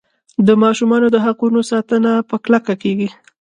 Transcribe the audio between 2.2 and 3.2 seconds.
په کلکه کیږي.